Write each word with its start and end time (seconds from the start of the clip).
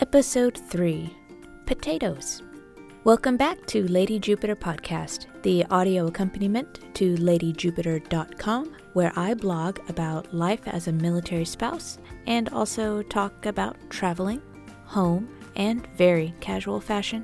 Episode 0.00 0.56
3 0.56 1.14
Potatoes. 1.66 2.42
Welcome 3.04 3.36
back 3.36 3.66
to 3.66 3.86
Lady 3.86 4.18
Jupiter 4.18 4.56
Podcast, 4.56 5.26
the 5.42 5.66
audio 5.66 6.06
accompaniment 6.06 6.94
to 6.94 7.16
ladyjupiter.com, 7.16 8.74
where 8.94 9.12
I 9.14 9.34
blog 9.34 9.78
about 9.90 10.32
life 10.32 10.66
as 10.66 10.88
a 10.88 10.92
military 10.92 11.44
spouse 11.44 11.98
and 12.26 12.48
also 12.48 13.02
talk 13.02 13.44
about 13.44 13.76
traveling, 13.90 14.40
home, 14.86 15.28
and 15.56 15.86
very 15.98 16.32
casual 16.40 16.80
fashion. 16.80 17.22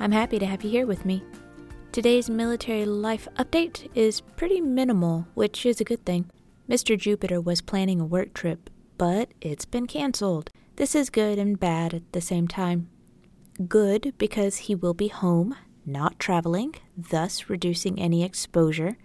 I'm 0.00 0.12
happy 0.12 0.38
to 0.38 0.46
have 0.46 0.64
you 0.64 0.70
here 0.70 0.86
with 0.86 1.04
me. 1.04 1.22
Today's 1.92 2.30
military 2.30 2.86
life 2.86 3.28
update 3.36 3.90
is 3.94 4.22
pretty 4.22 4.62
minimal, 4.62 5.26
which 5.34 5.66
is 5.66 5.78
a 5.78 5.84
good 5.84 6.06
thing. 6.06 6.30
Mr. 6.70 6.98
Jupiter 6.98 7.38
was 7.38 7.60
planning 7.60 8.00
a 8.00 8.06
work 8.06 8.32
trip, 8.32 8.70
but 8.96 9.28
it's 9.42 9.66
been 9.66 9.86
canceled. 9.86 10.50
This 10.76 10.96
is 10.96 11.08
good 11.08 11.38
and 11.38 11.58
bad 11.58 11.94
at 11.94 12.12
the 12.12 12.20
same 12.20 12.48
time. 12.48 12.88
Good 13.68 14.14
because 14.18 14.56
he 14.56 14.74
will 14.74 14.94
be 14.94 15.06
home, 15.06 15.54
not 15.86 16.18
traveling, 16.18 16.74
thus 16.96 17.48
reducing 17.48 18.00
any 18.00 18.24
exposure, 18.24 18.96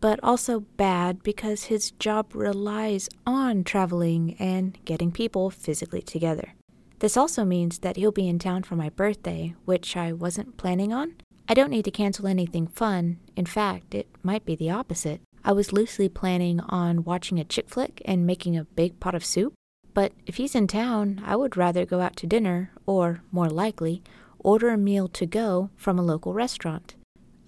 but 0.00 0.20
also 0.22 0.60
bad 0.60 1.22
because 1.24 1.64
his 1.64 1.90
job 1.90 2.32
relies 2.34 3.08
on 3.26 3.64
traveling 3.64 4.36
and 4.38 4.78
getting 4.84 5.10
people 5.10 5.50
physically 5.50 6.00
together. 6.00 6.54
This 7.00 7.16
also 7.16 7.44
means 7.44 7.80
that 7.80 7.96
he'll 7.96 8.12
be 8.12 8.28
in 8.28 8.38
town 8.38 8.62
for 8.62 8.76
my 8.76 8.90
birthday, 8.90 9.54
which 9.64 9.96
I 9.96 10.12
wasn't 10.12 10.56
planning 10.56 10.92
on. 10.92 11.14
I 11.48 11.54
don't 11.54 11.70
need 11.70 11.86
to 11.86 11.90
cancel 11.90 12.28
anything 12.28 12.68
fun. 12.68 13.18
In 13.34 13.46
fact, 13.46 13.96
it 13.96 14.06
might 14.22 14.44
be 14.44 14.54
the 14.54 14.70
opposite. 14.70 15.20
I 15.44 15.52
was 15.52 15.72
loosely 15.72 16.08
planning 16.08 16.60
on 16.60 17.02
watching 17.02 17.40
a 17.40 17.44
chick 17.44 17.68
flick 17.68 18.00
and 18.04 18.26
making 18.26 18.56
a 18.56 18.64
big 18.64 19.00
pot 19.00 19.14
of 19.16 19.24
soup, 19.24 19.54
but 19.94 20.12
if 20.26 20.36
he's 20.36 20.54
in 20.54 20.66
town, 20.66 21.22
I 21.24 21.36
would 21.36 21.56
rather 21.56 21.84
go 21.84 22.00
out 22.00 22.16
to 22.16 22.26
dinner, 22.26 22.70
or, 22.86 23.22
more 23.30 23.48
likely, 23.48 24.02
order 24.38 24.70
a 24.70 24.78
meal 24.78 25.08
to 25.08 25.26
go 25.26 25.70
from 25.76 25.98
a 25.98 26.02
local 26.02 26.34
restaurant. 26.34 26.94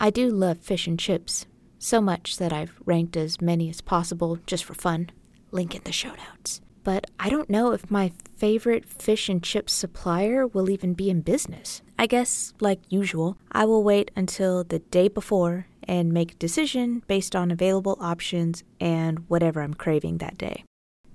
I 0.01 0.11
do 0.11 0.29
love 0.29 0.59
fish 0.59 0.87
and 0.87 0.99
chips, 0.99 1.47
so 1.79 2.01
much 2.01 2.37
that 2.39 2.53
I've 2.53 2.75
ranked 2.85 3.17
as 3.17 3.41
many 3.41 3.69
as 3.71 3.81
possible 3.81 4.39
just 4.47 4.65
for 4.65 4.75
fun. 4.75 5.11
Link 5.51 5.75
in 5.75 5.83
the 5.85 5.93
show 5.93 6.11
notes. 6.11 6.61
But 6.85 7.07
I 7.21 7.29
don't 7.29 7.51
know 7.51 7.73
if 7.73 7.91
my 7.91 8.13
favorite 8.37 8.85
fish 8.85 9.29
and 9.29 9.43
chips 9.43 9.73
supplier 9.73 10.47
will 10.47 10.69
even 10.69 10.95
be 10.95 11.11
in 11.11 11.21
business. 11.21 11.83
I 11.99 12.07
guess, 12.07 12.55
like 12.61 12.81
usual, 12.89 13.37
I 13.53 13.65
will 13.65 13.85
wait 13.85 14.11
until 14.17 14.65
the 14.65 14.81
day 14.81 15.07
before 15.07 15.67
and 15.85 16.13
make 16.13 16.33
a 16.33 16.37
decision 16.37 17.03
based 17.07 17.37
on 17.37 17.51
available 17.51 17.97
options 18.01 18.65
and 18.81 19.21
whatever 19.29 19.63
I'm 19.63 19.75
craving 19.75 20.19
that 20.19 20.39
day. 20.39 20.65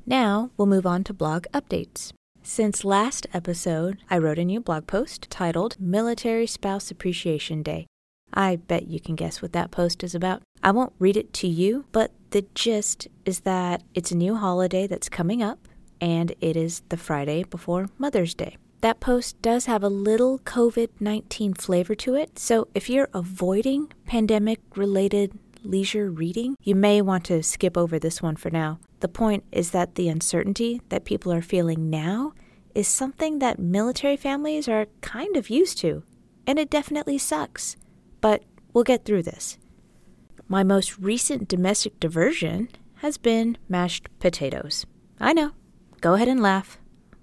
Now 0.09 0.51
we'll 0.55 0.67
move 0.67 0.85
on 0.87 1.03
to 1.03 1.13
blog 1.13 1.47
updates. 1.53 2.13
Since 2.41 2.85
last 2.85 3.27
episode, 3.33 3.97
I 4.09 4.17
wrote 4.17 4.39
a 4.39 4.45
new 4.45 4.61
blog 4.61 4.87
post 4.87 5.29
titled 5.29 5.75
Military 5.81 6.47
Spouse 6.47 6.89
Appreciation 6.89 7.61
Day. 7.61 7.87
I 8.33 8.55
bet 8.55 8.87
you 8.87 9.01
can 9.01 9.15
guess 9.15 9.41
what 9.41 9.51
that 9.51 9.69
post 9.69 10.05
is 10.05 10.15
about. 10.15 10.43
I 10.63 10.71
won't 10.71 10.93
read 10.97 11.17
it 11.17 11.33
to 11.33 11.47
you, 11.47 11.85
but 11.91 12.13
the 12.29 12.45
gist 12.55 13.09
is 13.25 13.41
that 13.41 13.83
it's 13.93 14.11
a 14.11 14.17
new 14.17 14.35
holiday 14.35 14.87
that's 14.87 15.09
coming 15.09 15.43
up, 15.43 15.67
and 15.99 16.33
it 16.39 16.55
is 16.55 16.83
the 16.87 16.95
Friday 16.95 17.43
before 17.43 17.89
Mother's 17.97 18.33
Day. 18.33 18.55
That 18.79 19.01
post 19.01 19.41
does 19.41 19.65
have 19.65 19.83
a 19.83 19.89
little 19.89 20.39
COVID 20.39 20.87
19 21.01 21.53
flavor 21.55 21.95
to 21.95 22.15
it, 22.15 22.39
so 22.39 22.69
if 22.73 22.89
you're 22.89 23.09
avoiding 23.13 23.91
pandemic 24.05 24.61
related 24.77 25.37
leisure 25.63 26.09
reading, 26.09 26.55
you 26.63 26.75
may 26.75 27.01
want 27.01 27.25
to 27.25 27.43
skip 27.43 27.77
over 27.77 27.99
this 27.99 28.21
one 28.21 28.37
for 28.37 28.49
now. 28.49 28.79
The 28.99 29.07
point 29.07 29.43
is 29.51 29.71
that 29.71 29.95
the 29.95 30.09
uncertainty 30.09 30.81
that 30.89 31.05
people 31.05 31.31
are 31.31 31.41
feeling 31.41 31.89
now 31.89 32.33
is 32.73 32.87
something 32.87 33.39
that 33.39 33.59
military 33.59 34.17
families 34.17 34.67
are 34.67 34.87
kind 35.01 35.35
of 35.35 35.49
used 35.49 35.77
to, 35.79 36.03
and 36.45 36.57
it 36.59 36.69
definitely 36.69 37.17
sucks. 37.17 37.75
But 38.21 38.43
we'll 38.73 38.83
get 38.83 39.05
through 39.05 39.23
this. 39.23 39.57
My 40.47 40.63
most 40.63 40.97
recent 40.97 41.47
domestic 41.47 41.99
diversion 41.99 42.69
has 42.97 43.17
been 43.17 43.57
mashed 43.67 44.07
potatoes. 44.19 44.85
I 45.19 45.33
know, 45.33 45.51
go 46.01 46.13
ahead 46.13 46.27
and 46.27 46.41
laugh, 46.41 46.79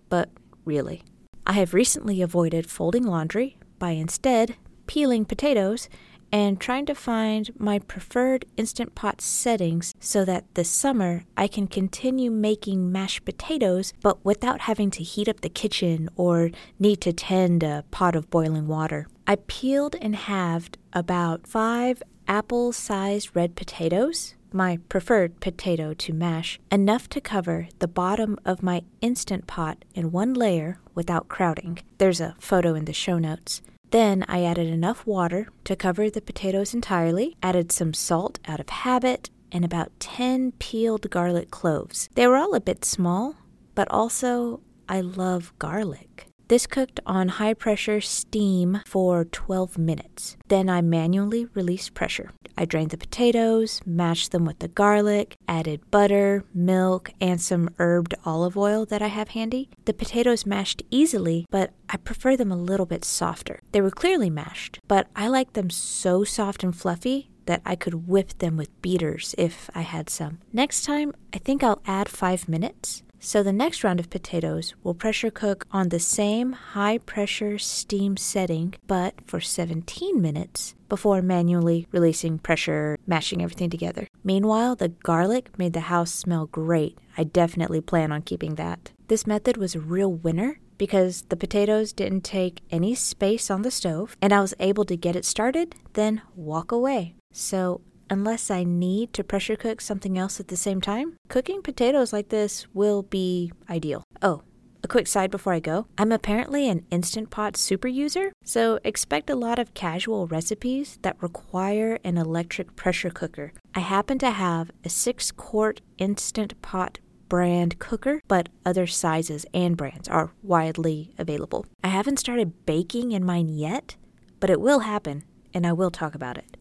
but 0.08 0.30
really. 0.64 1.02
I 1.46 1.52
have 1.52 1.74
recently 1.74 2.22
avoided 2.22 2.70
folding 2.70 3.04
laundry 3.04 3.58
by 3.78 3.90
instead 3.90 4.56
peeling 4.86 5.24
potatoes 5.24 5.88
and 6.34 6.58
trying 6.58 6.84
to 6.84 6.96
find 6.96 7.48
my 7.60 7.78
preferred 7.78 8.44
Instant 8.56 8.96
Pot 8.96 9.20
settings 9.20 9.94
so 10.00 10.24
that 10.24 10.44
this 10.54 10.68
summer 10.68 11.22
I 11.36 11.46
can 11.46 11.68
continue 11.68 12.28
making 12.28 12.90
mashed 12.90 13.24
potatoes 13.24 13.92
but 14.02 14.24
without 14.24 14.62
having 14.62 14.90
to 14.90 15.04
heat 15.04 15.28
up 15.28 15.42
the 15.42 15.48
kitchen 15.48 16.08
or 16.16 16.50
need 16.76 17.00
to 17.02 17.12
tend 17.12 17.62
a 17.62 17.84
pot 17.92 18.16
of 18.16 18.30
boiling 18.30 18.66
water. 18.66 19.06
I 19.28 19.36
peeled 19.46 19.94
and 20.00 20.16
halved 20.16 20.76
about 20.92 21.46
five 21.46 22.02
apple 22.26 22.72
sized 22.72 23.30
red 23.32 23.54
potatoes, 23.54 24.34
my 24.52 24.78
preferred 24.88 25.38
potato 25.38 25.94
to 25.94 26.12
mash, 26.12 26.58
enough 26.72 27.08
to 27.10 27.20
cover 27.20 27.68
the 27.78 27.86
bottom 27.86 28.40
of 28.44 28.60
my 28.60 28.82
Instant 29.00 29.46
Pot 29.46 29.84
in 29.94 30.10
one 30.10 30.34
layer 30.34 30.80
without 30.96 31.28
crowding. 31.28 31.78
There's 31.98 32.20
a 32.20 32.34
photo 32.40 32.74
in 32.74 32.86
the 32.86 32.92
show 32.92 33.18
notes. 33.18 33.62
Then 33.94 34.24
I 34.26 34.42
added 34.42 34.66
enough 34.66 35.06
water 35.06 35.46
to 35.62 35.76
cover 35.76 36.10
the 36.10 36.20
potatoes 36.20 36.74
entirely, 36.74 37.36
added 37.44 37.70
some 37.70 37.94
salt 37.94 38.40
out 38.44 38.58
of 38.58 38.68
habit, 38.68 39.30
and 39.52 39.64
about 39.64 39.92
10 40.00 40.50
peeled 40.58 41.08
garlic 41.10 41.52
cloves. 41.52 42.08
They 42.16 42.26
were 42.26 42.34
all 42.34 42.56
a 42.56 42.60
bit 42.60 42.84
small, 42.84 43.36
but 43.76 43.86
also 43.92 44.62
I 44.88 45.00
love 45.00 45.52
garlic. 45.60 46.26
This 46.48 46.66
cooked 46.66 46.98
on 47.06 47.38
high 47.38 47.54
pressure 47.54 48.00
steam 48.00 48.80
for 48.84 49.26
12 49.26 49.78
minutes. 49.78 50.36
Then 50.48 50.68
I 50.68 50.82
manually 50.82 51.46
released 51.54 51.94
pressure. 51.94 52.32
I 52.56 52.64
drained 52.64 52.90
the 52.90 52.98
potatoes, 52.98 53.80
mashed 53.84 54.32
them 54.32 54.44
with 54.44 54.60
the 54.60 54.68
garlic, 54.68 55.36
added 55.48 55.90
butter, 55.90 56.44
milk, 56.54 57.10
and 57.20 57.40
some 57.40 57.68
herbed 57.78 58.14
olive 58.24 58.56
oil 58.56 58.84
that 58.86 59.02
I 59.02 59.08
have 59.08 59.28
handy. 59.30 59.70
The 59.84 59.92
potatoes 59.94 60.46
mashed 60.46 60.82
easily, 60.90 61.46
but 61.50 61.72
I 61.88 61.96
prefer 61.96 62.36
them 62.36 62.52
a 62.52 62.56
little 62.56 62.86
bit 62.86 63.04
softer. 63.04 63.60
They 63.72 63.80
were 63.80 63.90
clearly 63.90 64.30
mashed, 64.30 64.78
but 64.88 65.08
I 65.16 65.28
like 65.28 65.54
them 65.54 65.70
so 65.70 66.24
soft 66.24 66.62
and 66.62 66.74
fluffy 66.76 67.30
that 67.46 67.62
I 67.64 67.76
could 67.76 68.08
whip 68.08 68.38
them 68.38 68.56
with 68.56 68.80
beaters 68.82 69.34
if 69.36 69.68
I 69.74 69.82
had 69.82 70.08
some. 70.08 70.38
Next 70.52 70.84
time, 70.84 71.12
I 71.32 71.38
think 71.38 71.62
I'll 71.62 71.82
add 71.86 72.08
five 72.08 72.48
minutes. 72.48 73.02
So 73.24 73.42
the 73.42 73.54
next 73.54 73.82
round 73.82 74.00
of 74.00 74.10
potatoes 74.10 74.74
will 74.82 74.92
pressure 74.92 75.30
cook 75.30 75.66
on 75.72 75.88
the 75.88 75.98
same 75.98 76.52
high 76.52 76.98
pressure 76.98 77.56
steam 77.56 78.18
setting, 78.18 78.74
but 78.86 79.14
for 79.26 79.40
17 79.40 80.20
minutes 80.20 80.74
before 80.90 81.22
manually 81.22 81.86
releasing 81.90 82.38
pressure, 82.38 82.98
mashing 83.06 83.42
everything 83.42 83.70
together. 83.70 84.06
Meanwhile, 84.22 84.76
the 84.76 84.90
garlic 84.90 85.58
made 85.58 85.72
the 85.72 85.88
house 85.88 86.12
smell 86.12 86.44
great. 86.44 86.98
I 87.16 87.24
definitely 87.24 87.80
plan 87.80 88.12
on 88.12 88.20
keeping 88.20 88.56
that. 88.56 88.92
This 89.08 89.26
method 89.26 89.56
was 89.56 89.74
a 89.74 89.80
real 89.80 90.12
winner 90.12 90.60
because 90.76 91.22
the 91.30 91.36
potatoes 91.36 91.94
didn't 91.94 92.24
take 92.24 92.60
any 92.70 92.94
space 92.94 93.50
on 93.50 93.62
the 93.62 93.70
stove 93.70 94.18
and 94.20 94.34
I 94.34 94.42
was 94.42 94.52
able 94.60 94.84
to 94.84 94.98
get 94.98 95.16
it 95.16 95.24
started, 95.24 95.76
then 95.94 96.20
walk 96.36 96.70
away. 96.72 97.14
So 97.32 97.80
unless 98.10 98.50
I 98.50 98.64
need 98.64 99.12
to 99.14 99.24
pressure 99.24 99.56
cook 99.56 99.80
something 99.80 100.18
else 100.18 100.40
at 100.40 100.48
the 100.48 100.56
same 100.56 100.80
time, 100.80 101.16
cooking 101.28 101.62
potatoes 101.62 102.12
like 102.12 102.28
this 102.28 102.66
will 102.74 103.02
be 103.02 103.52
ideal. 103.68 104.02
Oh, 104.22 104.42
a 104.82 104.88
quick 104.88 105.06
side 105.06 105.30
before 105.30 105.54
I 105.54 105.60
go. 105.60 105.86
I'm 105.96 106.12
apparently 106.12 106.68
an 106.68 106.84
Instant 106.90 107.30
Pot 107.30 107.56
super 107.56 107.88
user, 107.88 108.32
so 108.44 108.78
expect 108.84 109.30
a 109.30 109.34
lot 109.34 109.58
of 109.58 109.72
casual 109.72 110.26
recipes 110.26 110.98
that 111.02 111.22
require 111.22 111.98
an 112.04 112.18
electric 112.18 112.76
pressure 112.76 113.10
cooker. 113.10 113.52
I 113.74 113.80
happen 113.80 114.18
to 114.18 114.30
have 114.30 114.70
a 114.84 114.90
6 114.90 115.32
quart 115.32 115.80
Instant 115.96 116.60
Pot 116.60 116.98
brand 117.30 117.78
cooker, 117.78 118.20
but 118.28 118.50
other 118.66 118.86
sizes 118.86 119.46
and 119.54 119.76
brands 119.76 120.06
are 120.06 120.32
widely 120.42 121.14
available. 121.18 121.64
I 121.82 121.88
haven't 121.88 122.18
started 122.18 122.66
baking 122.66 123.12
in 123.12 123.24
mine 123.24 123.48
yet, 123.48 123.96
but 124.38 124.50
it 124.50 124.60
will 124.60 124.80
happen, 124.80 125.24
and 125.54 125.66
I 125.66 125.72
will 125.72 125.90
talk 125.90 126.14
about 126.14 126.36
it. 126.36 126.58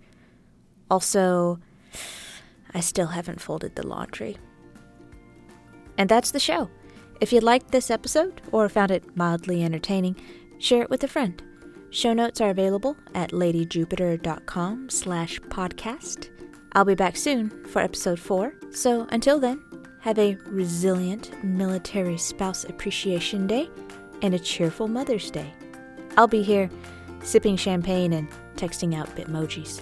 Also, 0.90 1.60
I 2.74 2.80
still 2.80 3.08
haven't 3.08 3.42
folded 3.42 3.76
the 3.76 3.86
laundry. 3.86 4.38
And 5.98 6.10
that's 6.10 6.32
the 6.32 6.40
show. 6.40 6.70
If 7.22 7.32
you 7.32 7.40
liked 7.40 7.72
this 7.72 7.92
episode 7.92 8.42
or 8.52 8.68
found 8.70 8.92
it 8.92 9.16
mildly 9.16 9.64
entertaining, 9.64 10.16
share 10.60 10.82
it 10.82 10.90
with 10.90 11.04
a 11.04 11.08
friend. 11.08 11.42
Show 11.90 12.14
notes 12.14 12.42
are 12.42 12.50
available 12.50 12.98
at 13.14 13.32
ladyjupiter.com 13.32 14.90
slash 14.90 15.40
podcast. 15.42 16.30
I'll 16.74 16.86
be 16.86 16.96
back 16.96 17.16
soon 17.16 17.66
for 17.68 17.82
episode 17.82 18.20
4, 18.20 18.56
so 18.72 19.08
until 19.12 19.40
then, 19.40 19.64
have 20.00 20.18
a 20.18 20.36
resilient 20.48 21.32
military 21.44 22.18
spouse 22.18 22.64
appreciation 22.66 23.46
day 23.46 23.70
and 24.24 24.34
a 24.34 24.40
cheerful 24.40 24.88
Mother's 24.88 25.30
Day. 25.30 25.54
I'll 26.18 26.28
be 26.28 26.42
here 26.42 26.70
sipping 27.22 27.56
champagne 27.56 28.14
and 28.14 28.28
texting 28.56 28.96
out 28.96 29.16
Bitmojis. 29.16 29.82